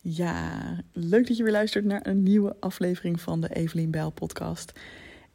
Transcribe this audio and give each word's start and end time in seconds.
Ja, 0.00 0.62
leuk 0.92 1.26
dat 1.26 1.36
je 1.36 1.42
weer 1.42 1.52
luistert 1.52 1.84
naar 1.84 2.06
een 2.06 2.22
nieuwe 2.22 2.56
aflevering 2.60 3.20
van 3.20 3.40
de 3.40 3.54
Evelien 3.54 3.90
Bijl 3.90 4.10
podcast. 4.10 4.72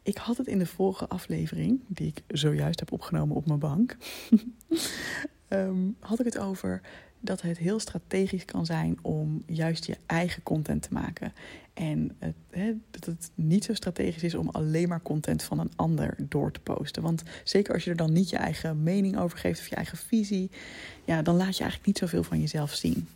Ik 0.02 0.16
had 0.16 0.36
het 0.36 0.46
in 0.46 0.58
de 0.58 0.66
vorige 0.66 1.08
aflevering, 1.08 1.80
die 1.86 2.06
ik 2.06 2.22
zojuist 2.28 2.80
heb 2.80 2.92
opgenomen 2.92 3.36
op 3.36 3.46
mijn 3.46 3.58
bank, 3.58 3.96
ehm, 5.48 5.88
had 6.00 6.18
ik 6.18 6.24
het 6.24 6.38
over 6.38 6.80
dat 7.20 7.42
het 7.42 7.58
heel 7.58 7.78
strategisch 7.78 8.44
kan 8.44 8.66
zijn 8.66 8.98
om 9.02 9.42
juist 9.46 9.86
je 9.86 9.96
eigen 10.06 10.42
content 10.42 10.82
te 10.82 10.92
maken. 10.92 11.32
En 11.74 12.16
het, 12.18 12.76
dat 12.90 13.04
het 13.04 13.30
niet 13.34 13.64
zo 13.64 13.74
strategisch 13.74 14.22
is 14.22 14.34
om 14.34 14.48
alleen 14.48 14.88
maar 14.88 15.02
content 15.02 15.42
van 15.42 15.58
een 15.58 15.72
ander 15.76 16.16
door 16.18 16.50
te 16.52 16.60
posten. 16.60 17.02
Want 17.02 17.22
zeker 17.44 17.74
als 17.74 17.84
je 17.84 17.90
er 17.90 17.96
dan 17.96 18.12
niet 18.12 18.30
je 18.30 18.36
eigen 18.36 18.82
mening 18.82 19.18
over 19.18 19.38
geeft 19.38 19.60
of 19.60 19.68
je 19.68 19.76
eigen 19.76 19.98
visie, 19.98 20.50
ja, 21.04 21.22
dan 21.22 21.36
laat 21.36 21.56
je 21.56 21.62
eigenlijk 21.62 21.86
niet 21.86 21.98
zoveel 21.98 22.22
van 22.22 22.40
jezelf 22.40 22.74
zien. 22.74 23.08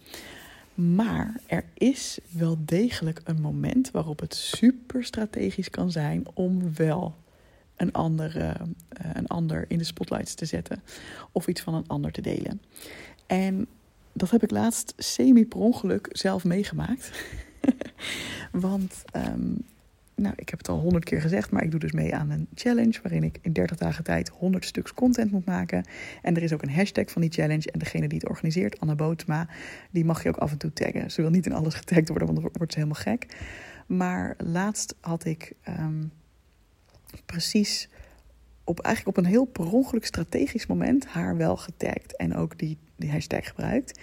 Maar 0.79 1.41
er 1.47 1.65
is 1.75 2.19
wel 2.31 2.57
degelijk 2.61 3.21
een 3.25 3.41
moment 3.41 3.91
waarop 3.91 4.21
het 4.21 4.35
super 4.35 5.05
strategisch 5.05 5.71
kan 5.71 5.91
zijn 5.91 6.27
om 6.35 6.75
wel 6.75 7.15
een 7.77 7.93
ander, 7.93 8.37
uh, 8.37 8.51
een 8.89 9.27
ander 9.27 9.65
in 9.69 9.79
de 9.79 9.85
spotlights 9.85 10.35
te 10.35 10.45
zetten 10.45 10.83
of 11.33 11.47
iets 11.47 11.61
van 11.61 11.75
een 11.75 11.87
ander 11.87 12.13
te 12.13 12.21
delen. 12.21 12.63
En 13.27 13.67
dat 14.13 14.31
heb 14.31 14.43
ik 14.43 14.51
laatst 14.51 14.93
semi 14.97 15.47
per 15.47 15.59
ongeluk 15.59 16.09
zelf 16.11 16.45
meegemaakt. 16.45 17.11
Want 18.53 19.05
um, 19.17 19.65
nou, 20.19 20.35
ik 20.37 20.49
heb 20.49 20.59
het 20.59 20.69
al 20.69 20.79
honderd 20.79 21.05
keer 21.05 21.21
gezegd, 21.21 21.51
maar 21.51 21.63
ik 21.63 21.71
doe 21.71 21.81
dus 21.81 21.93
mee 21.93 22.15
aan 22.15 22.31
een 22.31 22.49
challenge 22.55 22.99
waarin 23.03 23.23
ik 23.23 23.39
in 23.43 23.53
30 23.53 23.77
dagen 23.77 24.05
tijd 24.05 24.29
100 24.29 24.65
stuks 24.65 24.95
content 24.95 25.31
moet 25.31 25.45
maken. 25.45 25.85
En 26.23 26.37
er 26.37 26.43
is 26.43 26.53
ook 26.53 26.63
een 26.63 26.71
hashtag 26.71 27.11
van 27.11 27.23
die 27.23 27.31
challenge. 27.31 27.71
En 27.71 27.79
degene 27.79 28.09
die 28.09 28.19
het 28.19 28.29
organiseert, 28.29 28.81
Anna 28.81 28.95
Bootma, 28.95 29.49
die 29.91 30.05
mag 30.05 30.23
je 30.23 30.29
ook 30.29 30.37
af 30.37 30.51
en 30.51 30.59
toe 30.59 30.73
taggen. 30.73 31.11
Ze 31.11 31.21
wil 31.21 31.31
niet 31.31 31.47
in 31.47 31.53
alles 31.53 31.75
getagd 31.75 32.09
worden, 32.09 32.27
want 32.27 32.41
dan 32.41 32.51
wordt 32.53 32.73
ze 32.73 32.79
helemaal 32.79 33.03
gek. 33.03 33.27
Maar 33.87 34.35
laatst 34.39 34.95
had 35.01 35.25
ik 35.25 35.53
um, 35.69 36.13
precies 37.27 37.89
op, 38.65 38.81
eigenlijk 38.81 39.19
op 39.19 39.25
een 39.25 39.31
heel 39.31 39.45
per 39.45 39.73
ongeluk 39.73 40.07
strategisch 40.07 40.67
moment 40.67 41.07
haar 41.07 41.37
wel 41.37 41.57
getagd. 41.57 42.17
En 42.17 42.37
ook 42.37 42.59
die, 42.59 42.79
die 42.97 43.11
hashtag 43.11 43.49
gebruikt. 43.49 44.01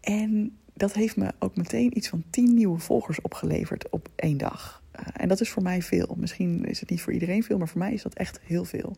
En 0.00 0.58
dat 0.74 0.92
heeft 0.92 1.16
me 1.16 1.32
ook 1.38 1.56
meteen 1.56 1.96
iets 1.96 2.08
van 2.08 2.24
tien 2.30 2.54
nieuwe 2.54 2.78
volgers 2.78 3.20
opgeleverd 3.20 3.88
op 3.88 4.08
één 4.14 4.36
dag. 4.36 4.82
Uh, 5.00 5.06
en 5.12 5.28
dat 5.28 5.40
is 5.40 5.50
voor 5.50 5.62
mij 5.62 5.82
veel. 5.82 6.14
Misschien 6.18 6.64
is 6.64 6.80
het 6.80 6.90
niet 6.90 7.00
voor 7.00 7.12
iedereen 7.12 7.42
veel, 7.42 7.58
maar 7.58 7.68
voor 7.68 7.78
mij 7.78 7.92
is 7.92 8.02
dat 8.02 8.14
echt 8.14 8.40
heel 8.42 8.64
veel. 8.64 8.96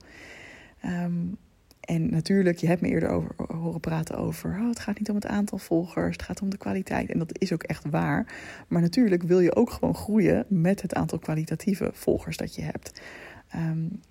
Um, 0.84 1.36
en 1.80 2.10
natuurlijk, 2.10 2.58
je 2.58 2.66
hebt 2.66 2.80
me 2.80 2.88
eerder 2.88 3.08
over, 3.08 3.34
horen 3.56 3.80
praten 3.80 4.16
over... 4.16 4.50
Oh, 4.60 4.68
het 4.68 4.78
gaat 4.78 4.98
niet 4.98 5.08
om 5.08 5.14
het 5.14 5.26
aantal 5.26 5.58
volgers, 5.58 6.12
het 6.12 6.22
gaat 6.22 6.42
om 6.42 6.48
de 6.48 6.56
kwaliteit. 6.56 7.10
En 7.10 7.18
dat 7.18 7.38
is 7.38 7.52
ook 7.52 7.62
echt 7.62 7.84
waar. 7.90 8.34
Maar 8.68 8.80
natuurlijk 8.80 9.22
wil 9.22 9.40
je 9.40 9.56
ook 9.56 9.70
gewoon 9.70 9.94
groeien 9.94 10.44
met 10.48 10.82
het 10.82 10.94
aantal 10.94 11.18
kwalitatieve 11.18 11.90
volgers 11.92 12.36
dat 12.36 12.54
je 12.54 12.62
hebt. 12.62 13.00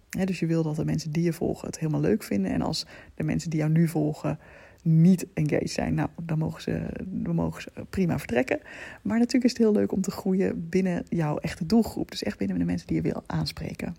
Hè, 0.09 0.25
dus 0.25 0.39
je 0.39 0.45
wil 0.45 0.63
dat 0.63 0.75
de 0.75 0.85
mensen 0.85 1.11
die 1.11 1.23
je 1.23 1.33
volgen 1.33 1.67
het 1.67 1.79
helemaal 1.79 2.01
leuk 2.01 2.23
vinden. 2.23 2.51
En 2.51 2.61
als 2.61 2.85
de 3.15 3.23
mensen 3.23 3.49
die 3.49 3.59
jou 3.59 3.71
nu 3.71 3.87
volgen 3.87 4.39
niet 4.85 5.25
engaged 5.33 5.69
zijn, 5.69 5.93
nou, 5.93 6.09
dan 6.21 6.37
mogen 6.37 6.61
ze, 6.61 6.85
dan 7.03 7.35
mogen 7.35 7.61
ze 7.61 7.71
prima 7.89 8.19
vertrekken. 8.19 8.59
Maar 9.01 9.17
natuurlijk 9.17 9.45
is 9.45 9.51
het 9.51 9.61
heel 9.61 9.71
leuk 9.71 9.91
om 9.91 10.01
te 10.01 10.11
groeien 10.11 10.69
binnen 10.69 11.05
jouw 11.09 11.37
echte 11.37 11.65
doelgroep. 11.65 12.11
Dus 12.11 12.23
echt 12.23 12.37
binnen 12.37 12.57
de 12.57 12.65
mensen 12.65 12.87
die 12.87 12.95
je 12.95 13.01
wil 13.01 13.23
aanspreken. 13.25 13.95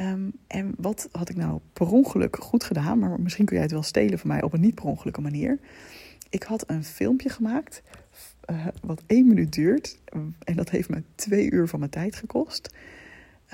Um, 0.00 0.32
en 0.46 0.74
wat 0.76 1.08
had 1.12 1.28
ik 1.28 1.36
nou 1.36 1.60
per 1.72 1.90
ongeluk 1.90 2.36
goed 2.36 2.64
gedaan, 2.64 2.98
maar 2.98 3.20
misschien 3.20 3.44
kun 3.44 3.54
jij 3.54 3.64
het 3.64 3.72
wel 3.72 3.82
stelen 3.82 4.18
van 4.18 4.28
mij 4.28 4.42
op 4.42 4.52
een 4.52 4.60
niet 4.60 4.74
per 4.74 4.84
ongelukke 4.84 5.20
manier. 5.20 5.58
Ik 6.28 6.42
had 6.42 6.70
een 6.70 6.84
filmpje 6.84 7.28
gemaakt 7.28 7.82
uh, 8.50 8.66
wat 8.82 9.02
één 9.06 9.26
minuut 9.26 9.52
duurt. 9.52 9.98
En 10.44 10.56
dat 10.56 10.70
heeft 10.70 10.88
me 10.88 11.02
twee 11.14 11.50
uur 11.50 11.68
van 11.68 11.78
mijn 11.78 11.90
tijd 11.90 12.16
gekost. 12.16 12.74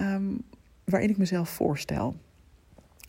Um, 0.00 0.42
waarin 0.84 1.10
ik 1.10 1.16
mezelf 1.16 1.48
voorstel. 1.48 2.16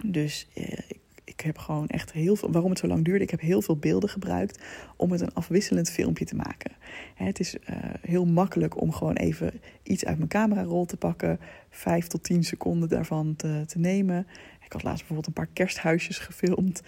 Dus 0.06 0.48
uh, 0.58 0.64
ik 0.64 1.00
ik 1.34 1.42
heb 1.42 1.58
gewoon 1.58 1.88
echt 1.88 2.12
heel 2.12 2.36
veel. 2.36 2.52
Waarom 2.52 2.70
het 2.70 2.80
zo 2.80 2.88
lang 2.88 3.06
duurde, 3.06 3.24
ik 3.24 3.30
heb 3.30 3.40
heel 3.40 3.62
veel 3.62 3.78
beelden 3.78 4.10
gebruikt 4.10 4.64
om 4.96 5.12
het 5.12 5.22
een 5.22 5.34
afwisselend 5.34 5.90
filmpje 5.90 6.26
te 6.26 6.36
maken. 6.36 6.72
Het 7.16 7.40
is 7.40 7.56
uh, 7.56 7.78
heel 8.02 8.26
makkelijk 8.26 8.82
om 8.82 8.92
gewoon 8.92 9.16
even 9.16 9.52
iets 9.84 10.06
uit 10.06 10.18
mijn 10.18 10.30
camerarol 10.30 10.86
te 10.86 10.98
pakken, 10.98 11.40
vijf 11.70 12.08
tot 12.08 12.24
tien 12.24 12.44
seconden 12.44 12.90
daarvan 12.90 13.36
te, 13.36 13.66
nemen. 13.74 14.28
Ik 14.66 14.72
had 14.72 14.84
laatst 14.84 15.08
bijvoorbeeld 15.08 15.28
een 15.28 15.44
paar 15.44 15.54
kersthuisjes 15.54 16.18
gefilmd. 16.18 16.82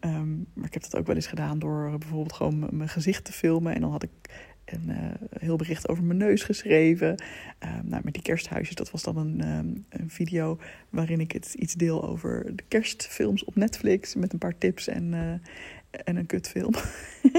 Um, 0.00 0.46
maar 0.54 0.66
ik 0.66 0.74
heb 0.74 0.82
dat 0.82 0.96
ook 0.96 1.06
wel 1.06 1.16
eens 1.16 1.26
gedaan 1.26 1.58
door 1.58 1.98
bijvoorbeeld 1.98 2.32
gewoon 2.32 2.68
mijn 2.70 2.88
gezicht 2.88 3.24
te 3.24 3.32
filmen. 3.32 3.74
En 3.74 3.80
dan 3.80 3.90
had 3.90 4.02
ik 4.02 4.10
een 4.72 4.88
uh, 4.88 4.96
heel 5.40 5.56
bericht 5.56 5.88
over 5.88 6.04
mijn 6.04 6.18
neus 6.18 6.42
geschreven. 6.42 7.22
Uh, 7.64 7.70
nou, 7.82 8.02
met 8.04 8.14
die 8.14 8.22
kersthuisjes, 8.22 8.74
dat 8.76 8.90
was 8.90 9.02
dan 9.02 9.16
een, 9.16 9.48
um, 9.48 9.84
een, 9.88 10.10
video 10.10 10.58
waarin 10.90 11.20
ik 11.20 11.32
het 11.32 11.54
iets 11.54 11.74
deel 11.74 12.04
over 12.04 12.56
de 12.56 12.64
kerstfilms 12.68 13.44
op 13.44 13.56
Netflix. 13.56 14.14
Met 14.14 14.32
een 14.32 14.38
paar 14.38 14.58
tips 14.58 14.88
en, 14.88 15.12
uh, 15.12 15.32
en 16.04 16.16
een 16.16 16.26
kutfilm. 16.26 16.74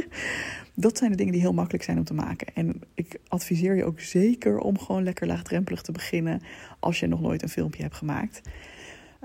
dat 0.74 0.98
zijn 0.98 1.12
de 1.12 1.18
dingen 1.18 1.34
die 1.34 1.42
heel 1.42 1.54
makkelijk 1.54 1.84
zijn 1.84 1.98
om 1.98 2.04
te 2.04 2.14
maken. 2.14 2.48
En 2.54 2.82
ik 2.94 3.20
adviseer 3.28 3.76
je 3.76 3.86
ook 3.86 4.00
zeker 4.00 4.60
om 4.60 4.80
gewoon 4.80 5.04
lekker 5.04 5.28
laagdrempelig 5.28 5.82
te 5.82 5.92
beginnen 5.92 6.42
als 6.80 7.00
je 7.00 7.08
nog 7.08 7.22
nooit 7.22 7.42
een 7.42 7.50
filmpje 7.50 7.82
hebt 7.82 7.96
gemaakt. 7.96 8.42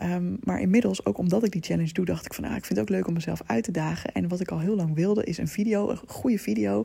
Um, 0.03 0.37
maar 0.45 0.61
inmiddels, 0.61 1.05
ook 1.05 1.19
omdat 1.19 1.45
ik 1.45 1.53
die 1.53 1.63
challenge 1.63 1.93
doe, 1.93 2.05
dacht 2.05 2.27
ik 2.27 2.35
van 2.35 2.45
ah, 2.45 2.57
ik 2.57 2.65
vind 2.65 2.79
het 2.79 2.89
ook 2.89 2.97
leuk 2.97 3.07
om 3.07 3.13
mezelf 3.13 3.43
uit 3.47 3.65
te 3.65 3.71
dagen. 3.71 4.13
En 4.13 4.29
wat 4.29 4.41
ik 4.41 4.51
al 4.51 4.61
heel 4.61 4.77
lang 4.77 4.95
wilde, 4.95 5.25
is 5.25 5.39
een 5.39 5.49
video, 5.49 5.91
een 5.91 6.01
goede 6.07 6.39
video, 6.39 6.83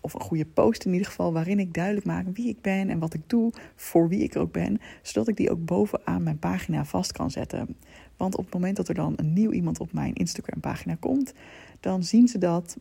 of 0.00 0.14
een 0.14 0.20
goede 0.20 0.46
post 0.46 0.84
in 0.84 0.92
ieder 0.92 1.06
geval, 1.06 1.32
waarin 1.32 1.58
ik 1.58 1.74
duidelijk 1.74 2.06
maak 2.06 2.26
wie 2.32 2.48
ik 2.48 2.60
ben 2.60 2.90
en 2.90 2.98
wat 2.98 3.14
ik 3.14 3.20
doe, 3.26 3.52
voor 3.74 4.08
wie 4.08 4.22
ik 4.22 4.36
ook 4.36 4.52
ben, 4.52 4.80
zodat 5.02 5.28
ik 5.28 5.36
die 5.36 5.50
ook 5.50 5.64
bovenaan 5.64 6.22
mijn 6.22 6.38
pagina 6.38 6.84
vast 6.84 7.12
kan 7.12 7.30
zetten. 7.30 7.76
Want 8.16 8.36
op 8.36 8.44
het 8.44 8.54
moment 8.54 8.76
dat 8.76 8.88
er 8.88 8.94
dan 8.94 9.12
een 9.16 9.32
nieuw 9.32 9.52
iemand 9.52 9.80
op 9.80 9.92
mijn 9.92 10.14
Instagram 10.14 10.60
pagina 10.60 10.96
komt, 11.00 11.32
dan 11.80 12.04
zien 12.04 12.28
ze 12.28 12.38
dat 12.38 12.76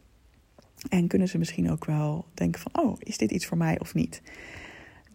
en 0.90 1.07
kunnen 1.07 1.28
ze 1.28 1.38
misschien 1.38 1.72
ook 1.72 1.86
wel 1.86 2.25
denken 2.34 2.62
van, 2.62 2.84
oh, 2.84 2.96
is 3.00 3.18
dit 3.18 3.31
iets 3.31 3.46
voor 3.46 3.57
mij 3.57 3.80
of 3.80 3.94
niet? 3.94 4.22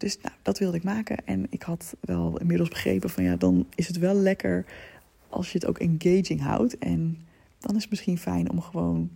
Dus 0.01 0.17
nou, 0.21 0.35
dat 0.41 0.59
wilde 0.59 0.77
ik 0.77 0.83
maken. 0.83 1.25
En 1.25 1.47
ik 1.49 1.61
had 1.61 1.95
wel 1.99 2.39
inmiddels 2.39 2.69
begrepen 2.69 3.09
van 3.09 3.23
ja, 3.23 3.35
dan 3.35 3.67
is 3.75 3.87
het 3.87 3.97
wel 3.97 4.15
lekker 4.15 4.65
als 5.29 5.51
je 5.51 5.57
het 5.57 5.67
ook 5.67 5.77
engaging 5.77 6.41
houdt. 6.41 6.77
En 6.77 7.25
dan 7.59 7.75
is 7.75 7.81
het 7.81 7.89
misschien 7.89 8.17
fijn 8.17 8.51
om 8.51 8.61
gewoon 8.61 9.11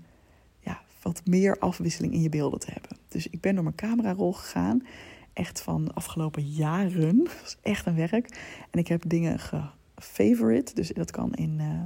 ja, 0.60 0.82
wat 1.02 1.22
meer 1.26 1.60
afwisseling 1.60 2.14
in 2.14 2.22
je 2.22 2.30
beelden 2.30 2.60
te 2.60 2.72
hebben. 2.72 2.98
Dus 3.08 3.28
ik 3.28 3.42
ben 3.42 3.54
door 3.54 3.64
mijn 3.64 3.76
camerarol 3.76 4.34
gegaan. 4.34 4.86
Echt 5.34 5.62
van 5.62 5.86
de 5.86 5.94
afgelopen 5.94 6.48
jaren. 6.48 7.18
Dat 7.24 7.44
is 7.46 7.58
echt 7.62 7.86
een 7.86 7.96
werk. 7.96 8.38
En 8.72 8.80
ik 8.80 8.88
heb 8.88 9.04
dingen 9.08 9.40
gefavorite. 9.40 10.74
Dus 10.74 10.88
dat 10.88 11.12
kan 11.12 11.34
in, 11.34 11.60
uh, 11.60 11.84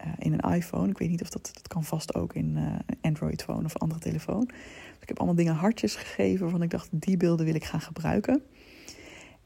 uh, 0.00 0.12
in 0.18 0.32
een 0.32 0.54
iPhone. 0.54 0.90
Ik 0.90 0.98
weet 0.98 1.10
niet 1.10 1.22
of 1.22 1.30
dat, 1.30 1.50
dat 1.52 1.68
kan 1.68 1.84
vast 1.84 2.14
ook 2.14 2.34
in 2.34 2.56
uh, 2.56 2.62
een 2.86 2.98
Android-phone 3.00 3.64
of 3.64 3.76
andere 3.76 4.00
telefoon. 4.00 4.50
Ik 5.00 5.08
heb 5.08 5.18
allemaal 5.18 5.36
dingen 5.36 5.54
hartjes 5.54 5.94
gegeven 5.94 6.42
waarvan 6.42 6.62
ik 6.62 6.70
dacht, 6.70 6.88
die 6.90 7.16
beelden 7.16 7.46
wil 7.46 7.54
ik 7.54 7.64
gaan 7.64 7.80
gebruiken. 7.80 8.42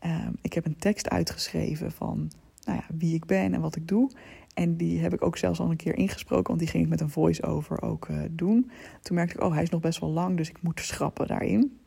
Um, 0.07 0.37
ik 0.43 0.53
heb 0.53 0.67
een 0.67 0.77
tekst 0.77 1.09
uitgeschreven 1.09 1.93
van 1.93 2.31
nou 2.65 2.79
ja, 2.79 2.95
wie 2.97 3.15
ik 3.15 3.27
ben 3.27 3.55
en 3.55 3.61
wat 3.61 3.77
ik 3.77 3.89
doe. 3.89 4.11
En 4.55 4.77
die 4.77 5.01
heb 5.01 5.15
ik 5.15 5.23
ook 5.23 5.37
zelfs 5.37 5.61
al 5.61 5.71
een 5.71 5.77
keer 5.77 5.95
ingesproken, 5.95 6.47
want 6.47 6.59
die 6.59 6.69
ging 6.69 6.85
ik 6.85 6.91
met 6.91 7.01
een 7.01 7.11
voice-over 7.11 7.83
ook 7.83 8.09
uh, 8.09 8.23
doen. 8.31 8.71
Toen 9.03 9.17
merkte 9.17 9.35
ik, 9.35 9.43
oh, 9.43 9.53
hij 9.53 9.63
is 9.63 9.71
nog 9.71 9.81
best 9.81 10.01
wel 10.01 10.11
lang, 10.11 10.37
dus 10.37 10.49
ik 10.49 10.63
moet 10.63 10.81
schrappen 10.81 11.27
daarin. 11.27 11.79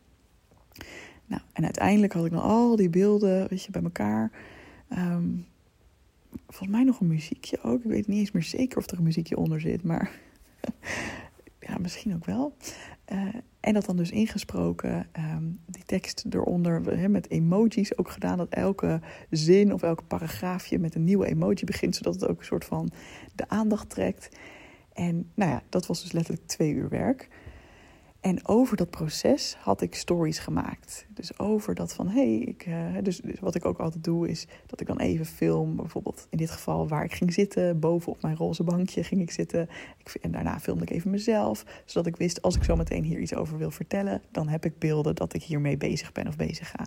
Nou, 1.26 1.42
en 1.54 1.64
uiteindelijk 1.64 2.14
had 2.14 2.26
ik 2.26 2.32
dan 2.32 2.42
al 2.42 2.76
die 2.76 2.90
beelden, 2.90 3.48
weet 3.50 3.64
je, 3.64 3.72
bij 3.72 3.84
elkaar. 3.84 4.32
Um, 4.90 5.46
volgens 6.48 6.70
mij 6.70 6.84
nog 6.84 7.00
een 7.00 7.08
muziekje 7.08 7.62
ook. 7.62 7.84
Ik 7.84 7.90
weet 7.90 8.08
niet 8.08 8.20
eens 8.20 8.32
meer 8.32 8.44
zeker 8.44 8.78
of 8.78 8.90
er 8.90 8.98
een 8.98 9.04
muziekje 9.04 9.38
onder 9.38 9.62
zit, 9.62 9.84
maar 9.84 10.12
ja, 11.68 11.78
misschien 11.78 12.16
ook 12.16 12.26
wel. 12.26 12.56
Uh, 13.12 13.28
en 13.60 13.74
dat 13.74 13.86
dan 13.86 13.98
dus 13.98 14.12
ingesproken, 14.12 15.08
um, 15.18 15.60
die 15.66 15.84
tekst 15.86 16.26
eronder 16.30 17.10
met 17.10 17.30
emojis 17.30 17.98
ook 17.98 18.10
gedaan. 18.10 18.38
Dat 18.38 18.50
elke 18.50 19.02
zin 19.30 19.74
of 19.74 19.84
elke 19.84 20.04
paragraafje 20.04 20.80
met 20.80 20.96
een 20.96 21.04
nieuwe 21.04 21.28
emoji 21.28 21.64
begint, 21.66 21.96
zodat 21.96 22.14
het 22.14 22.28
ook 22.28 22.40
een 22.40 22.46
soort 22.46 22.66
van 22.66 22.92
de 23.36 23.50
aandacht 23.50 23.90
trekt. 23.90 24.38
En 24.94 25.32
nou 25.34 25.52
ja, 25.52 25.64
dat 25.70 25.88
was 25.88 26.02
dus 26.02 26.12
letterlijk 26.12 26.48
twee 26.48 26.74
uur 26.74 26.90
werk. 26.90 27.30
En 28.24 28.48
over 28.48 28.78
dat 28.78 28.90
proces 28.90 29.56
had 29.60 29.82
ik 29.82 29.96
stories 29.96 30.40
gemaakt. 30.40 31.06
Dus 31.10 31.40
over 31.40 31.76
dat 31.76 31.94
van, 31.94 32.08
hé, 32.08 32.56
hey, 32.66 32.96
uh, 32.96 33.04
dus, 33.04 33.18
dus, 33.18 33.40
wat 33.40 33.56
ik 33.56 33.66
ook 33.66 33.80
altijd 33.80 34.04
doe 34.04 34.30
is 34.30 34.48
dat 34.66 34.82
ik 34.82 34.88
dan 34.88 35.00
even 35.00 35.26
film. 35.26 35.76
Bijvoorbeeld 35.76 36.28
in 36.30 36.38
dit 36.38 36.52
geval 36.52 36.88
waar 36.88 37.04
ik 37.04 37.14
ging 37.14 37.34
zitten. 37.34 37.80
Boven 37.80 38.12
op 38.12 38.22
mijn 38.22 38.36
roze 38.36 38.64
bankje 38.64 39.04
ging 39.04 39.22
ik 39.22 39.32
zitten. 39.32 39.70
Ik, 39.98 40.14
en 40.22 40.32
daarna 40.32 40.60
filmde 40.60 40.84
ik 40.84 40.90
even 40.90 41.12
mezelf. 41.12 41.66
Zodat 41.86 42.08
ik 42.08 42.16
wist, 42.16 42.42
als 42.42 42.56
ik 42.56 42.64
zo 42.64 42.76
meteen 42.76 43.04
hier 43.04 43.20
iets 43.20 43.36
over 43.36 43.58
wil 43.58 43.72
vertellen... 43.72 44.22
dan 44.32 44.48
heb 44.48 44.66
ik 44.66 44.80
beelden 44.80 45.16
dat 45.16 45.34
ik 45.34 45.44
hiermee 45.44 45.78
bezig 45.78 46.12
ben 46.12 46.28
of 46.28 46.36
bezig 46.36 46.70
ga. 46.70 46.86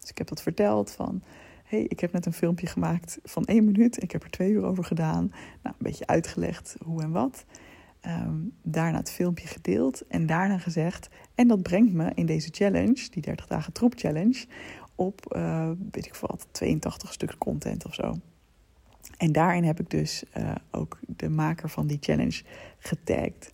Dus 0.00 0.10
ik 0.10 0.18
heb 0.18 0.28
dat 0.28 0.42
verteld 0.42 0.90
van... 0.90 1.22
hey, 1.64 1.84
ik 1.88 2.00
heb 2.00 2.12
net 2.12 2.26
een 2.26 2.32
filmpje 2.32 2.66
gemaakt 2.66 3.18
van 3.22 3.44
één 3.44 3.64
minuut. 3.64 4.02
Ik 4.02 4.10
heb 4.10 4.22
er 4.22 4.30
twee 4.30 4.50
uur 4.50 4.64
over 4.64 4.84
gedaan. 4.84 5.32
Nou, 5.62 5.74
een 5.78 5.86
beetje 5.86 6.06
uitgelegd 6.06 6.76
hoe 6.82 7.02
en 7.02 7.10
wat... 7.10 7.44
ehm, 8.04 8.36
daarna 8.62 8.98
het 8.98 9.10
filmpje 9.10 9.46
gedeeld 9.46 10.06
en 10.06 10.26
daarna 10.26 10.58
gezegd. 10.58 11.08
En 11.34 11.48
dat 11.48 11.62
brengt 11.62 11.92
me 11.92 12.10
in 12.14 12.26
deze 12.26 12.48
challenge, 12.52 13.10
die 13.10 13.22
30 13.22 13.46
dagen 13.46 13.72
troep 13.72 13.92
challenge, 13.96 14.46
op, 14.94 15.34
uh, 15.36 15.70
weet 15.90 16.06
ik 16.06 16.14
wat, 16.14 16.46
82 16.50 17.12
stuks 17.12 17.38
content 17.38 17.86
of 17.86 17.94
zo. 17.94 18.18
En 19.16 19.32
daarin 19.32 19.64
heb 19.64 19.80
ik 19.80 19.90
dus 19.90 20.24
uh, 20.36 20.54
ook 20.70 20.98
de 21.06 21.28
maker 21.28 21.70
van 21.70 21.86
die 21.86 21.98
challenge 22.00 22.42
getagd. 22.78 23.50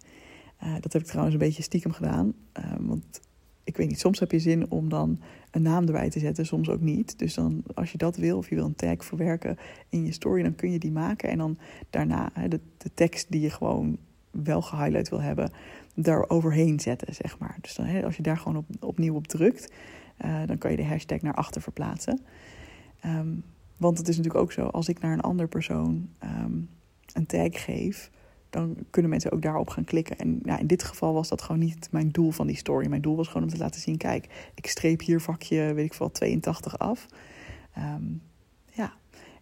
Uh, 0.62 0.74
dat 0.80 0.92
heb 0.92 1.02
ik 1.02 1.08
trouwens 1.08 1.34
een 1.34 1.46
beetje 1.46 1.62
stiekem 1.62 1.92
gedaan. 1.92 2.34
want 2.78 3.20
ik 3.64 3.76
weet 3.76 3.88
niet, 3.88 4.00
soms 4.00 4.18
heb 4.18 4.30
je 4.30 4.38
zin 4.38 4.70
om 4.70 4.88
dan 4.88 5.20
een 5.50 5.62
naam 5.62 5.86
erbij 5.86 6.10
te 6.10 6.18
zetten, 6.18 6.46
soms 6.46 6.68
ook 6.68 6.80
niet. 6.80 7.18
Dus 7.18 7.34
dan, 7.34 7.62
als 7.74 7.92
je 7.92 7.98
dat 7.98 8.16
wil, 8.16 8.36
of 8.36 8.48
je 8.48 8.54
wil 8.54 8.64
een 8.64 8.74
tag 8.74 9.04
verwerken 9.04 9.56
in 9.88 10.04
je 10.04 10.12
story, 10.12 10.42
dan 10.42 10.54
kun 10.54 10.72
je 10.72 10.78
die 10.78 10.92
maken. 10.92 11.28
En 11.28 11.38
dan 11.38 11.58
daarna 11.90 12.32
de, 12.48 12.60
de 12.78 12.90
tekst 12.94 13.30
die 13.30 13.40
je 13.40 13.50
gewoon 13.50 13.98
wel 14.30 14.62
gehighlight 14.62 15.08
wil 15.08 15.20
hebben, 15.20 15.52
daar 15.94 16.28
overheen 16.28 16.80
zetten, 16.80 17.14
zeg 17.14 17.38
maar. 17.38 17.58
Dus 17.60 17.74
dan, 17.74 17.86
hè, 17.86 18.04
als 18.04 18.16
je 18.16 18.22
daar 18.22 18.36
gewoon 18.36 18.56
op, 18.56 18.66
opnieuw 18.80 19.14
op 19.14 19.26
drukt, 19.26 19.72
uh, 20.24 20.46
dan 20.46 20.58
kan 20.58 20.70
je 20.70 20.76
de 20.76 20.84
hashtag 20.84 21.20
naar 21.20 21.34
achter 21.34 21.62
verplaatsen. 21.62 22.20
Um, 23.06 23.44
want 23.76 23.98
het 23.98 24.08
is 24.08 24.16
natuurlijk 24.16 24.42
ook 24.42 24.52
zo, 24.52 24.66
als 24.66 24.88
ik 24.88 25.00
naar 25.00 25.12
een 25.12 25.20
andere 25.20 25.48
persoon 25.48 26.08
um, 26.24 26.68
een 27.12 27.26
tag 27.26 27.64
geef, 27.64 28.10
dan 28.50 28.76
kunnen 28.90 29.10
mensen 29.10 29.32
ook 29.32 29.42
daarop 29.42 29.68
gaan 29.68 29.84
klikken. 29.84 30.18
En 30.18 30.40
ja, 30.44 30.58
in 30.58 30.66
dit 30.66 30.82
geval 30.82 31.12
was 31.12 31.28
dat 31.28 31.42
gewoon 31.42 31.60
niet 31.60 31.88
mijn 31.90 32.10
doel 32.10 32.30
van 32.30 32.46
die 32.46 32.56
story. 32.56 32.88
Mijn 32.88 33.02
doel 33.02 33.16
was 33.16 33.26
gewoon 33.26 33.42
om 33.42 33.48
te 33.48 33.58
laten 33.58 33.80
zien: 33.80 33.96
kijk, 33.96 34.50
ik 34.54 34.66
streep 34.66 35.00
hier 35.00 35.20
vakje, 35.20 35.74
weet 35.74 35.84
ik 35.84 35.94
veel, 35.94 36.10
82 36.10 36.78
af. 36.78 37.06
Um, 37.78 38.22
ja. 38.72 38.92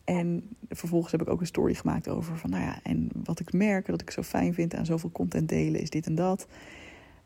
En 0.08 0.56
vervolgens 0.68 1.12
heb 1.12 1.22
ik 1.22 1.28
ook 1.28 1.40
een 1.40 1.46
story 1.46 1.74
gemaakt 1.74 2.08
over 2.08 2.36
van, 2.36 2.50
nou 2.50 2.62
ja, 2.62 2.78
en 2.82 3.10
wat 3.24 3.40
ik 3.40 3.52
merk, 3.52 3.86
dat 3.86 4.00
ik 4.00 4.10
zo 4.10 4.22
fijn 4.22 4.54
vind 4.54 4.74
aan 4.74 4.86
zoveel 4.86 5.12
content 5.12 5.48
delen, 5.48 5.80
is 5.80 5.90
dit 5.90 6.06
en 6.06 6.14
dat. 6.14 6.46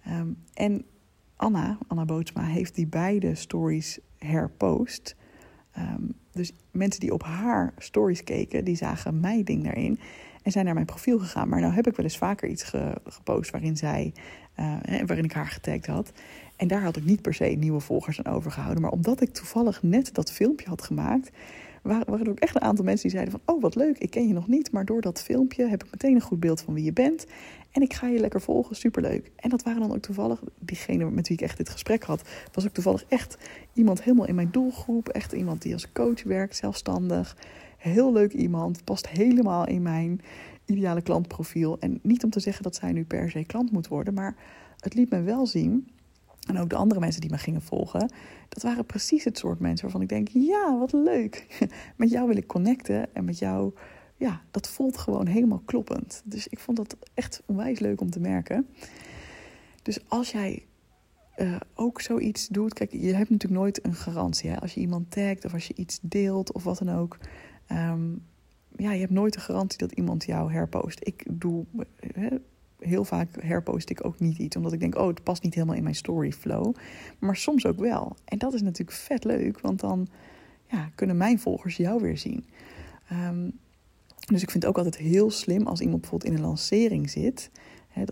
Um, 0.08 0.36
en 0.54 0.84
Anna, 1.36 1.78
Anna 1.86 2.04
Bootsma, 2.04 2.44
heeft 2.44 2.74
die 2.74 2.86
beide 2.86 3.34
stories 3.34 3.98
herpost. 4.18 5.16
Um, 5.78 6.12
dus 6.32 6.52
mensen 6.70 7.00
die 7.00 7.12
op 7.12 7.22
haar 7.22 7.74
stories 7.78 8.24
keken, 8.24 8.64
die 8.64 8.76
zagen 8.76 9.20
mijn 9.20 9.44
ding 9.44 9.64
daarin. 9.64 9.98
En 10.42 10.52
zijn 10.52 10.64
naar 10.64 10.74
mijn 10.74 10.86
profiel 10.86 11.18
gegaan. 11.18 11.48
Maar 11.48 11.60
nou 11.60 11.72
heb 11.72 11.86
ik 11.86 11.96
wel 11.96 12.04
eens 12.04 12.18
vaker 12.18 12.48
iets 12.48 12.72
gepost 13.04 13.50
waarin 13.50 13.76
zij, 13.76 14.12
uh, 14.58 14.76
waarin 15.06 15.24
ik 15.24 15.32
haar 15.32 15.46
getagd 15.46 15.86
had. 15.86 16.12
En 16.56 16.68
daar 16.68 16.82
had 16.82 16.96
ik 16.96 17.04
niet 17.04 17.22
per 17.22 17.34
se 17.34 17.44
nieuwe 17.44 17.80
volgers 17.80 18.22
aan 18.22 18.34
overgehouden. 18.34 18.82
Maar 18.82 18.90
omdat 18.90 19.20
ik 19.20 19.32
toevallig 19.32 19.82
net 19.82 20.14
dat 20.14 20.32
filmpje 20.32 20.68
had 20.68 20.82
gemaakt, 20.82 21.30
waren, 21.82 22.20
er 22.20 22.30
ook 22.30 22.38
echt 22.38 22.54
een 22.54 22.60
aantal 22.60 22.84
mensen 22.84 23.08
die 23.08 23.18
zeiden 23.18 23.40
van... 23.44 23.54
oh, 23.54 23.62
wat 23.62 23.74
leuk, 23.74 23.98
ik 23.98 24.10
ken 24.10 24.28
je 24.28 24.34
nog 24.34 24.48
niet, 24.48 24.72
maar 24.72 24.84
door 24.84 25.00
dat 25.00 25.22
filmpje 25.22 25.66
heb 25.66 25.84
ik 25.84 25.90
meteen 25.90 26.14
een 26.14 26.20
goed 26.20 26.40
beeld 26.40 26.60
van 26.60 26.74
wie 26.74 26.84
je 26.84 26.92
bent. 26.92 27.26
En 27.70 27.82
ik 27.82 27.92
ga 27.92 28.06
je 28.06 28.18
lekker 28.18 28.40
volgen, 28.40 28.76
superleuk. 28.76 29.30
En 29.36 29.50
dat 29.50 29.62
waren 29.62 29.80
dan 29.80 29.92
ook 29.92 30.02
toevallig, 30.02 30.42
diegene 30.58 31.10
met 31.10 31.28
wie 31.28 31.36
ik 31.36 31.42
echt 31.42 31.56
dit 31.56 31.68
gesprek 31.68 32.02
had... 32.02 32.28
was 32.52 32.64
ook 32.64 32.72
toevallig 32.72 33.04
echt 33.08 33.38
iemand 33.72 34.02
helemaal 34.02 34.26
in 34.26 34.34
mijn 34.34 34.50
doelgroep. 34.50 35.08
Echt 35.08 35.32
iemand 35.32 35.62
die 35.62 35.72
als 35.72 35.92
coach 35.92 36.22
werkt, 36.22 36.56
zelfstandig. 36.56 37.36
Heel 37.78 38.12
leuk 38.12 38.32
iemand, 38.32 38.84
past 38.84 39.08
helemaal 39.08 39.66
in 39.66 39.82
mijn 39.82 40.20
ideale 40.64 41.02
klantprofiel. 41.02 41.76
En 41.78 41.98
niet 42.02 42.24
om 42.24 42.30
te 42.30 42.40
zeggen 42.40 42.62
dat 42.62 42.74
zij 42.74 42.92
nu 42.92 43.04
per 43.04 43.30
se 43.30 43.44
klant 43.44 43.72
moet 43.72 43.88
worden, 43.88 44.14
maar 44.14 44.36
het 44.78 44.94
liet 44.94 45.10
me 45.10 45.22
wel 45.22 45.46
zien 45.46 45.88
en 46.48 46.58
ook 46.58 46.70
de 46.70 46.76
andere 46.76 47.00
mensen 47.00 47.20
die 47.20 47.30
me 47.30 47.38
gingen 47.38 47.62
volgen, 47.62 48.12
dat 48.48 48.62
waren 48.62 48.86
precies 48.86 49.24
het 49.24 49.38
soort 49.38 49.58
mensen 49.58 49.82
waarvan 49.82 50.02
ik 50.02 50.08
denk: 50.08 50.28
ja, 50.28 50.78
wat 50.78 50.92
leuk. 50.92 51.46
Met 51.96 52.10
jou 52.10 52.26
wil 52.26 52.36
ik 52.36 52.46
connecten 52.46 53.14
en 53.14 53.24
met 53.24 53.38
jou, 53.38 53.74
ja, 54.16 54.42
dat 54.50 54.68
voelt 54.68 54.98
gewoon 54.98 55.26
helemaal 55.26 55.62
kloppend. 55.64 56.22
Dus 56.24 56.48
ik 56.48 56.58
vond 56.58 56.76
dat 56.76 56.96
echt 57.14 57.42
onwijs 57.46 57.78
leuk 57.78 58.00
om 58.00 58.10
te 58.10 58.20
merken. 58.20 58.66
Dus 59.82 60.08
als 60.08 60.30
jij 60.30 60.66
uh, 61.36 61.56
ook 61.74 62.00
zoiets 62.00 62.48
doet, 62.48 62.74
kijk, 62.74 62.92
je 62.92 63.14
hebt 63.14 63.30
natuurlijk 63.30 63.60
nooit 63.60 63.84
een 63.86 63.94
garantie. 63.94 64.50
Hè? 64.50 64.60
Als 64.60 64.74
je 64.74 64.80
iemand 64.80 65.10
tagt 65.10 65.44
of 65.44 65.52
als 65.52 65.66
je 65.66 65.74
iets 65.74 65.98
deelt 66.02 66.52
of 66.52 66.64
wat 66.64 66.78
dan 66.78 66.90
ook. 66.90 67.18
Um, 67.72 68.24
ja, 68.76 68.92
je 68.92 69.00
hebt 69.00 69.12
nooit 69.12 69.32
de 69.32 69.40
garantie 69.40 69.78
dat 69.78 69.92
iemand 69.92 70.24
jou 70.24 70.52
herpost. 70.52 70.98
Ik 71.02 71.24
doe 71.30 71.64
heel 72.82 73.04
vaak 73.04 73.28
herpost 73.42 73.90
ik 73.90 74.04
ook 74.04 74.20
niet 74.20 74.38
iets, 74.38 74.56
omdat 74.56 74.72
ik 74.72 74.80
denk, 74.80 74.98
oh, 74.98 75.06
het 75.06 75.22
past 75.22 75.42
niet 75.42 75.54
helemaal 75.54 75.76
in 75.76 75.82
mijn 75.82 75.94
story 75.94 76.32
flow. 76.32 76.74
Maar 77.18 77.36
soms 77.36 77.66
ook 77.66 77.78
wel. 77.78 78.16
En 78.24 78.38
dat 78.38 78.54
is 78.54 78.62
natuurlijk 78.62 78.98
vet 78.98 79.24
leuk, 79.24 79.60
want 79.60 79.80
dan 79.80 80.08
ja, 80.70 80.90
kunnen 80.94 81.16
mijn 81.16 81.38
volgers 81.38 81.76
jou 81.76 82.00
weer 82.00 82.18
zien. 82.18 82.44
Um, 83.12 83.52
dus 84.26 84.42
ik 84.42 84.50
vind 84.50 84.62
het 84.62 84.72
ook 84.72 84.76
altijd 84.76 84.96
heel 84.96 85.30
slim 85.30 85.66
als 85.66 85.80
iemand 85.80 86.00
bijvoorbeeld 86.00 86.32
in 86.32 86.38
een 86.38 86.44
lancering 86.46 87.10
zit. 87.10 87.50
Hè, 87.88 88.04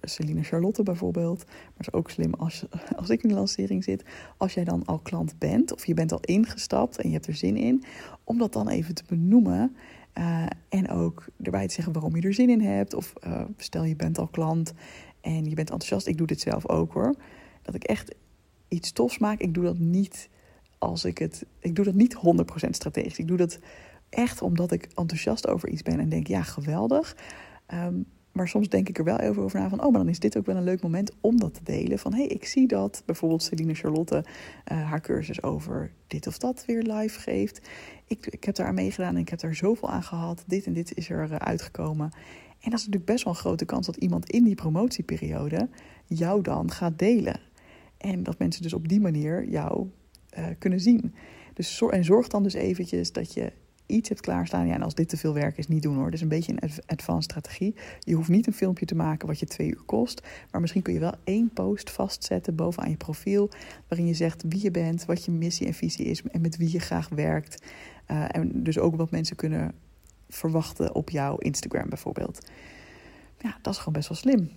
Celine 0.00 0.42
Charlotte 0.42 0.82
bijvoorbeeld. 0.82 1.44
Maar 1.46 1.72
het 1.76 1.86
is 1.86 1.92
ook 1.92 2.10
slim 2.10 2.34
als, 2.34 2.64
als 2.96 3.10
ik 3.10 3.22
in 3.22 3.28
de 3.28 3.34
lancering 3.34 3.84
zit. 3.84 4.04
Als 4.36 4.54
jij 4.54 4.64
dan 4.64 4.84
al 4.84 4.98
klant 4.98 5.38
bent 5.38 5.72
of 5.72 5.86
je 5.86 5.94
bent 5.94 6.12
al 6.12 6.20
ingestapt 6.20 6.98
en 6.98 7.08
je 7.08 7.14
hebt 7.14 7.26
er 7.26 7.34
zin 7.34 7.56
in. 7.56 7.84
Om 8.24 8.38
dat 8.38 8.52
dan 8.52 8.68
even 8.68 8.94
te 8.94 9.04
benoemen. 9.06 9.76
Uh, 10.18 10.46
en 10.68 10.90
ook 10.90 11.24
erbij 11.42 11.66
te 11.66 11.74
zeggen 11.74 11.92
waarom 11.92 12.16
je 12.16 12.22
er 12.22 12.34
zin 12.34 12.50
in 12.50 12.60
hebt. 12.60 12.94
Of 12.94 13.12
uh, 13.26 13.42
stel 13.56 13.84
je 13.84 13.96
bent 13.96 14.18
al 14.18 14.26
klant 14.26 14.72
en 15.20 15.44
je 15.44 15.54
bent 15.54 15.70
enthousiast. 15.70 16.06
Ik 16.06 16.18
doe 16.18 16.26
dit 16.26 16.40
zelf 16.40 16.68
ook 16.68 16.92
hoor. 16.92 17.14
Dat 17.62 17.74
ik 17.74 17.84
echt 17.84 18.14
iets 18.68 18.92
tofs 18.92 19.18
maak. 19.18 19.40
Ik 19.40 19.54
doe 19.54 19.64
dat 19.64 19.78
niet 19.78 20.28
als 20.78 21.04
ik 21.04 21.18
het. 21.18 21.46
Ik 21.58 21.76
doe 21.76 21.84
dat 21.84 21.94
niet 21.94 22.16
100% 22.16 22.70
strategisch. 22.70 23.18
Ik 23.18 23.28
doe 23.28 23.36
dat 23.36 23.58
echt 24.08 24.42
omdat 24.42 24.72
ik 24.72 24.88
enthousiast 24.94 25.48
over 25.48 25.68
iets 25.68 25.82
ben 25.82 26.00
en 26.00 26.08
denk: 26.08 26.26
ja, 26.26 26.42
geweldig. 26.42 27.16
Um, 27.74 28.06
maar 28.36 28.48
soms 28.48 28.68
denk 28.68 28.88
ik 28.88 28.98
er 28.98 29.04
wel 29.04 29.18
even 29.18 29.42
over 29.42 29.60
na 29.60 29.68
van, 29.68 29.84
oh, 29.84 29.90
maar 29.90 30.00
dan 30.00 30.08
is 30.08 30.18
dit 30.18 30.36
ook 30.36 30.46
wel 30.46 30.56
een 30.56 30.64
leuk 30.64 30.82
moment 30.82 31.12
om 31.20 31.38
dat 31.40 31.54
te 31.54 31.60
delen. 31.62 31.98
Van, 31.98 32.12
hé, 32.12 32.18
hey, 32.18 32.26
ik 32.26 32.44
zie 32.44 32.66
dat 32.66 33.02
bijvoorbeeld 33.06 33.42
Celine 33.42 33.74
Charlotte 33.74 34.24
uh, 34.72 34.88
haar 34.88 35.00
cursus 35.00 35.42
over 35.42 35.92
dit 36.06 36.26
of 36.26 36.38
dat 36.38 36.64
weer 36.66 36.82
live 36.82 37.20
geeft. 37.20 37.68
Ik, 38.06 38.26
ik 38.26 38.44
heb 38.44 38.54
daar 38.54 38.66
aan 38.66 38.74
meegedaan 38.74 39.14
en 39.14 39.20
ik 39.20 39.28
heb 39.28 39.40
daar 39.40 39.54
zoveel 39.54 39.90
aan 39.90 40.02
gehad. 40.02 40.44
Dit 40.46 40.66
en 40.66 40.72
dit 40.72 40.96
is 40.96 41.10
er 41.10 41.30
uh, 41.30 41.36
uitgekomen. 41.36 42.10
En 42.60 42.70
dat 42.70 42.78
is 42.78 42.86
natuurlijk 42.86 43.04
best 43.04 43.24
wel 43.24 43.32
een 43.32 43.38
grote 43.38 43.64
kans 43.64 43.86
dat 43.86 43.96
iemand 43.96 44.30
in 44.30 44.44
die 44.44 44.54
promotieperiode 44.54 45.68
jou 46.06 46.42
dan 46.42 46.70
gaat 46.70 46.98
delen. 46.98 47.40
En 47.98 48.22
dat 48.22 48.38
mensen 48.38 48.62
dus 48.62 48.72
op 48.72 48.88
die 48.88 49.00
manier 49.00 49.48
jou 49.48 49.86
uh, 50.38 50.46
kunnen 50.58 50.80
zien. 50.80 51.14
Dus 51.54 51.82
en 51.90 52.04
zorg 52.04 52.28
dan 52.28 52.42
dus 52.42 52.54
eventjes 52.54 53.12
dat 53.12 53.34
je 53.34 53.52
iets 53.86 54.08
hebt 54.08 54.20
klaarstaan. 54.20 54.66
Ja, 54.66 54.74
en 54.74 54.82
als 54.82 54.94
dit 54.94 55.08
te 55.08 55.16
veel 55.16 55.34
werk 55.34 55.58
is, 55.58 55.68
niet 55.68 55.82
doen 55.82 55.94
hoor. 55.94 56.04
Dat 56.04 56.14
is 56.14 56.20
een 56.20 56.28
beetje 56.28 56.52
een 56.52 56.70
advanced 56.86 57.30
strategie. 57.30 57.74
Je 58.00 58.14
hoeft 58.14 58.28
niet 58.28 58.46
een 58.46 58.52
filmpje 58.52 58.86
te 58.86 58.94
maken 58.94 59.26
wat 59.26 59.38
je 59.38 59.46
twee 59.46 59.68
uur 59.68 59.82
kost. 59.86 60.22
Maar 60.50 60.60
misschien 60.60 60.82
kun 60.82 60.92
je 60.92 61.00
wel 61.00 61.14
één 61.24 61.50
post 61.52 61.90
vastzetten 61.90 62.54
bovenaan 62.54 62.90
je 62.90 62.96
profiel. 62.96 63.50
Waarin 63.88 64.06
je 64.06 64.14
zegt 64.14 64.44
wie 64.48 64.62
je 64.62 64.70
bent, 64.70 65.04
wat 65.04 65.24
je 65.24 65.30
missie 65.30 65.66
en 65.66 65.74
visie 65.74 66.06
is 66.06 66.22
en 66.22 66.40
met 66.40 66.56
wie 66.56 66.72
je 66.72 66.80
graag 66.80 67.08
werkt. 67.08 67.62
Uh, 68.10 68.24
en 68.30 68.62
dus 68.62 68.78
ook 68.78 68.96
wat 68.96 69.10
mensen 69.10 69.36
kunnen 69.36 69.72
verwachten 70.28 70.94
op 70.94 71.10
jouw 71.10 71.36
Instagram 71.36 71.88
bijvoorbeeld. 71.88 72.50
Ja, 73.38 73.58
dat 73.62 73.72
is 73.72 73.78
gewoon 73.78 73.94
best 73.94 74.08
wel 74.08 74.18
slim. 74.18 74.50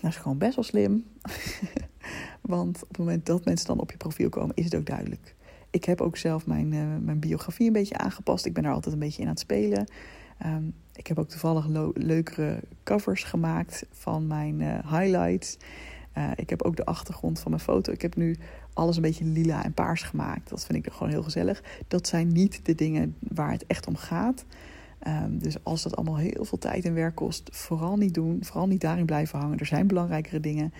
Dat 0.00 0.10
is 0.10 0.16
gewoon 0.16 0.38
best 0.38 0.54
wel 0.54 0.64
slim. 0.64 1.04
Want 2.40 2.82
op 2.82 2.88
het 2.88 2.98
moment 2.98 3.26
dat 3.26 3.44
mensen 3.44 3.66
dan 3.66 3.80
op 3.80 3.90
je 3.90 3.96
profiel 3.96 4.28
komen, 4.28 4.54
is 4.54 4.64
het 4.64 4.74
ook 4.74 4.86
duidelijk 4.86 5.34
ik 5.72 5.84
heb 5.84 6.00
ook 6.00 6.16
zelf 6.16 6.46
mijn, 6.46 6.72
uh, 6.72 6.82
mijn 7.00 7.18
biografie 7.18 7.66
een 7.66 7.72
beetje 7.72 7.98
aangepast. 7.98 8.46
Ik 8.46 8.52
ben 8.52 8.64
er 8.64 8.72
altijd 8.72 8.94
een 8.94 9.00
beetje 9.00 9.20
in 9.20 9.26
aan 9.26 9.32
het 9.32 9.40
spelen. 9.40 9.86
Um, 10.46 10.74
ik 10.94 11.06
heb 11.06 11.18
ook 11.18 11.28
toevallig 11.28 11.66
leukere 11.94 12.60
covers 12.82 13.24
gemaakt 13.24 13.86
van 13.90 14.26
mijn 14.26 14.60
uh, 14.60 14.92
highlights. 14.92 15.56
Uh, 16.18 16.30
ik 16.34 16.50
heb 16.50 16.62
ook 16.62 16.76
de 16.76 16.84
achtergrond 16.84 17.40
van 17.40 17.50
mijn 17.50 17.62
foto. 17.62 17.92
Ik 17.92 18.02
heb 18.02 18.16
nu 18.16 18.36
alles 18.72 18.96
een 18.96 19.02
beetje 19.02 19.24
lila 19.24 19.64
en 19.64 19.72
paars 19.72 20.02
gemaakt. 20.02 20.48
Dat 20.48 20.64
vind 20.64 20.86
ik 20.86 20.92
gewoon 20.92 21.12
heel 21.12 21.22
gezellig. 21.22 21.62
Dat 21.88 22.06
zijn 22.06 22.32
niet 22.32 22.60
de 22.62 22.74
dingen 22.74 23.16
waar 23.18 23.50
het 23.50 23.66
echt 23.66 23.86
om 23.86 23.96
gaat. 23.96 24.44
Um, 25.06 25.38
dus 25.38 25.64
als 25.64 25.82
dat 25.82 25.96
allemaal 25.96 26.16
heel 26.16 26.44
veel 26.44 26.58
tijd 26.58 26.84
en 26.84 26.94
werk 26.94 27.14
kost, 27.14 27.48
vooral 27.52 27.96
niet 27.96 28.14
doen. 28.14 28.38
Vooral 28.44 28.66
niet 28.66 28.80
daarin 28.80 29.06
blijven 29.06 29.38
hangen. 29.38 29.58
Er 29.58 29.66
zijn 29.66 29.86
belangrijkere 29.86 30.40
dingen. 30.40 30.72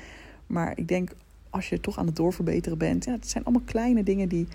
Maar 0.47 0.79
ik 0.79 0.89
denk, 0.89 1.11
als 1.51 1.69
je 1.69 1.81
toch 1.81 1.99
aan 1.99 2.07
het 2.07 2.17
doorverbeteren 2.17 2.79
bent, 2.79 3.05
ja, 3.05 3.13
het 3.13 3.29
zijn 3.29 3.45
allemaal 3.45 3.65
kleine 3.65 4.03
dingen 4.03 4.29
die 4.29 4.47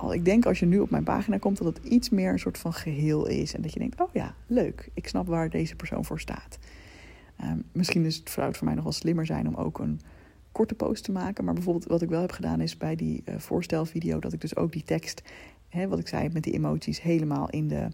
al, 0.00 0.14
ik 0.14 0.24
denk 0.24 0.46
als 0.46 0.58
je 0.58 0.66
nu 0.66 0.78
op 0.78 0.90
mijn 0.90 1.04
pagina 1.04 1.38
komt, 1.38 1.58
dat 1.58 1.76
het 1.76 1.84
iets 1.84 2.10
meer 2.10 2.32
een 2.32 2.38
soort 2.38 2.58
van 2.58 2.72
geheel 2.72 3.26
is. 3.26 3.54
En 3.54 3.62
dat 3.62 3.72
je 3.72 3.78
denkt, 3.78 4.00
oh 4.00 4.08
ja, 4.12 4.34
leuk, 4.46 4.90
ik 4.94 5.08
snap 5.08 5.26
waar 5.26 5.50
deze 5.50 5.76
persoon 5.76 6.04
voor 6.04 6.20
staat. 6.20 6.58
Um, 7.44 7.64
misschien 7.72 8.04
is 8.04 8.16
het 8.16 8.30
voor 8.30 8.64
mij 8.64 8.74
nog 8.74 8.84
wel 8.84 8.92
slimmer 8.92 9.26
zijn 9.26 9.48
om 9.48 9.54
ook 9.54 9.78
een 9.78 10.00
korte 10.52 10.74
post 10.74 11.04
te 11.04 11.12
maken. 11.12 11.44
Maar 11.44 11.54
bijvoorbeeld 11.54 11.86
wat 11.86 12.02
ik 12.02 12.08
wel 12.08 12.20
heb 12.20 12.32
gedaan 12.32 12.60
is 12.60 12.76
bij 12.76 12.96
die 12.96 13.22
uh, 13.24 13.38
voorstelvideo... 13.38 14.18
dat 14.18 14.32
ik 14.32 14.40
dus 14.40 14.56
ook 14.56 14.72
die 14.72 14.84
tekst, 14.84 15.22
hè, 15.68 15.88
wat 15.88 15.98
ik 15.98 16.08
zei 16.08 16.28
met 16.32 16.42
die 16.42 16.52
emoties... 16.52 17.02
helemaal 17.02 17.50
in 17.50 17.68
de 17.68 17.88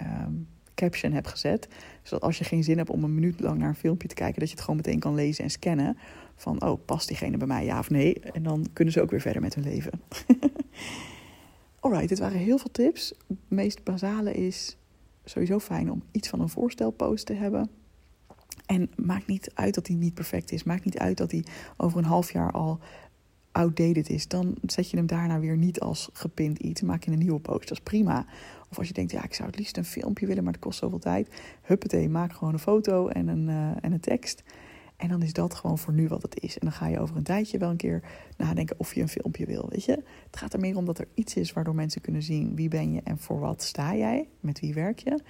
um, 0.00 0.48
caption 0.74 1.12
heb 1.12 1.26
gezet. 1.26 1.68
Zodat 2.02 2.22
als 2.22 2.38
je 2.38 2.44
geen 2.44 2.64
zin 2.64 2.76
hebt 2.76 2.90
om 2.90 3.04
een 3.04 3.14
minuut 3.14 3.40
lang 3.40 3.58
naar 3.58 3.68
een 3.68 3.74
filmpje 3.74 4.08
te 4.08 4.14
kijken... 4.14 4.38
dat 4.38 4.48
je 4.48 4.54
het 4.54 4.64
gewoon 4.64 4.80
meteen 4.84 4.98
kan 4.98 5.14
lezen 5.14 5.44
en 5.44 5.50
scannen. 5.50 5.96
Van, 6.36 6.62
oh, 6.62 6.84
past 6.84 7.08
diegene 7.08 7.36
bij 7.36 7.46
mij, 7.46 7.64
ja 7.64 7.78
of 7.78 7.90
nee? 7.90 8.20
En 8.20 8.42
dan 8.42 8.66
kunnen 8.72 8.94
ze 8.94 9.02
ook 9.02 9.10
weer 9.10 9.20
verder 9.20 9.42
met 9.42 9.54
hun 9.54 9.64
leven. 9.64 9.92
Alright, 11.84 12.08
dit 12.08 12.18
waren 12.18 12.38
heel 12.38 12.58
veel 12.58 12.70
tips. 12.70 13.14
Het 13.28 13.38
meest 13.48 13.82
basale 13.82 14.32
is 14.32 14.76
sowieso 15.24 15.58
fijn 15.58 15.90
om 15.90 16.02
iets 16.12 16.28
van 16.28 16.40
een 16.40 16.48
voorstelpost 16.48 17.26
te 17.26 17.32
hebben. 17.32 17.70
En 18.66 18.90
maakt 18.96 19.26
niet 19.26 19.50
uit 19.54 19.74
dat 19.74 19.86
die 19.86 19.96
niet 19.96 20.14
perfect 20.14 20.52
is. 20.52 20.64
Maakt 20.64 20.84
niet 20.84 20.98
uit 20.98 21.16
dat 21.16 21.30
die 21.30 21.44
over 21.76 21.98
een 21.98 22.04
half 22.04 22.32
jaar 22.32 22.52
al 22.52 22.78
outdated 23.52 24.08
is. 24.08 24.28
Dan 24.28 24.54
zet 24.66 24.90
je 24.90 24.96
hem 24.96 25.06
daarna 25.06 25.40
weer 25.40 25.56
niet 25.56 25.80
als 25.80 26.08
gepind 26.12 26.58
iets. 26.58 26.82
Maak 26.82 27.04
je 27.04 27.10
een 27.10 27.18
nieuwe 27.18 27.40
post. 27.40 27.68
Dat 27.68 27.78
is 27.78 27.84
prima. 27.84 28.26
Of 28.70 28.78
als 28.78 28.88
je 28.88 28.94
denkt, 28.94 29.12
ja, 29.12 29.24
ik 29.24 29.34
zou 29.34 29.48
het 29.48 29.58
liefst 29.58 29.76
een 29.76 29.84
filmpje 29.84 30.26
willen, 30.26 30.44
maar 30.44 30.52
het 30.52 30.62
kost 30.62 30.78
zoveel 30.78 30.98
tijd. 30.98 31.28
Huppatee, 31.62 32.08
maak 32.08 32.32
gewoon 32.32 32.52
een 32.52 32.58
foto 32.58 33.08
en 33.08 33.28
een, 33.28 33.48
uh, 33.48 33.84
en 33.84 33.92
een 33.92 34.00
tekst. 34.00 34.42
En 34.96 35.08
dan 35.08 35.22
is 35.22 35.32
dat 35.32 35.54
gewoon 35.54 35.78
voor 35.78 35.92
nu 35.92 36.08
wat 36.08 36.22
het 36.22 36.40
is. 36.40 36.58
En 36.58 36.66
dan 36.66 36.72
ga 36.72 36.86
je 36.86 36.98
over 36.98 37.16
een 37.16 37.22
tijdje 37.22 37.58
wel 37.58 37.70
een 37.70 37.76
keer 37.76 38.02
nadenken 38.36 38.78
of 38.78 38.94
je 38.94 39.00
een 39.00 39.08
filmpje 39.08 39.46
wil. 39.46 39.68
Weet 39.68 39.84
je? 39.84 40.02
Het 40.26 40.36
gaat 40.36 40.52
er 40.52 40.60
meer 40.60 40.76
om 40.76 40.84
dat 40.84 40.98
er 40.98 41.08
iets 41.14 41.34
is 41.34 41.52
waardoor 41.52 41.74
mensen 41.74 42.00
kunnen 42.00 42.22
zien 42.22 42.56
wie 42.56 42.68
ben 42.68 42.92
je 42.92 43.00
en 43.04 43.18
voor 43.18 43.40
wat 43.40 43.62
sta 43.62 43.96
jij, 43.96 44.28
met 44.40 44.60
wie 44.60 44.74
werk 44.74 44.98
je. 44.98 45.20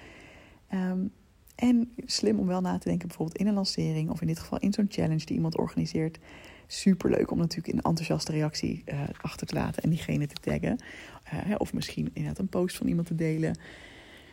Um, 0.73 1.11
en 1.55 1.91
slim 2.05 2.39
om 2.39 2.47
wel 2.47 2.61
na 2.61 2.77
te 2.77 2.87
denken, 2.87 3.07
bijvoorbeeld 3.07 3.37
in 3.37 3.47
een 3.47 3.53
lancering 3.53 4.09
of 4.09 4.21
in 4.21 4.27
dit 4.27 4.39
geval 4.39 4.59
in 4.59 4.73
zo'n 4.73 4.85
challenge 4.89 5.25
die 5.25 5.35
iemand 5.35 5.57
organiseert. 5.57 6.19
Super 6.67 7.09
leuk 7.09 7.31
om 7.31 7.37
natuurlijk 7.37 7.73
een 7.73 7.81
enthousiaste 7.81 8.31
reactie 8.31 8.83
uh, 8.85 9.01
achter 9.21 9.47
te 9.47 9.55
laten 9.55 9.83
en 9.83 9.89
diegene 9.89 10.27
te 10.27 10.41
taggen. 10.41 10.79
Uh, 11.33 11.55
of 11.57 11.73
misschien 11.73 12.09
inderdaad 12.13 12.39
een 12.39 12.47
post 12.47 12.77
van 12.77 12.87
iemand 12.87 13.07
te 13.07 13.15
delen. 13.15 13.57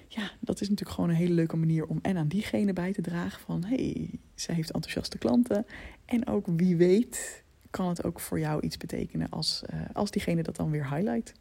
Ja, 0.08 0.30
dat 0.40 0.60
is 0.60 0.68
natuurlijk 0.68 0.96
gewoon 0.96 1.10
een 1.10 1.16
hele 1.16 1.34
leuke 1.34 1.56
manier 1.56 1.86
om 1.86 1.98
en 2.02 2.16
aan 2.16 2.28
diegene 2.28 2.72
bij 2.72 2.92
te 2.92 3.02
dragen 3.02 3.40
van 3.40 3.64
hey, 3.64 4.10
zij 4.42 4.54
heeft 4.54 4.70
enthousiaste 4.70 5.18
klanten. 5.18 5.66
En 6.04 6.26
ook 6.26 6.46
wie 6.46 6.76
weet 6.76 7.42
kan 7.70 7.88
het 7.88 8.04
ook 8.04 8.20
voor 8.20 8.38
jou 8.38 8.60
iets 8.60 8.76
betekenen 8.76 9.28
als, 9.30 9.62
uh, 9.74 9.80
als 9.92 10.10
diegene 10.10 10.42
dat 10.42 10.56
dan 10.56 10.70
weer 10.70 10.94
highlight. 10.94 11.32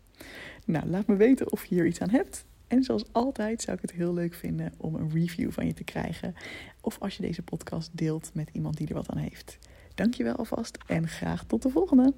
Nou, 0.66 0.88
laat 0.88 1.08
me 1.08 1.16
weten 1.16 1.52
of 1.52 1.66
je 1.66 1.76
hier 1.76 1.86
iets 1.86 2.02
aan 2.02 2.10
hebt. 2.10 2.46
En 2.68 2.84
zoals 2.84 3.06
altijd 3.12 3.62
zou 3.62 3.76
ik 3.76 3.82
het 3.82 3.92
heel 3.92 4.14
leuk 4.14 4.34
vinden 4.34 4.74
om 4.78 4.96
een 4.96 5.10
review 5.10 5.52
van 5.52 5.66
je 5.66 5.74
te 5.74 5.84
krijgen. 5.84 6.36
Of 6.82 7.00
als 7.00 7.16
je 7.16 7.22
deze 7.22 7.42
podcast 7.42 7.90
deelt 7.94 8.32
met 8.34 8.50
iemand 8.54 8.78
die 8.78 8.88
er 8.88 8.94
wat 8.94 9.10
aan 9.10 9.18
heeft. 9.18 9.58
Dankjewel 9.96 10.36
alvast 10.36 10.78
en 10.88 11.08
graag 11.08 11.44
tot 11.44 11.62
de 11.62 11.70
volgende. 11.70 12.14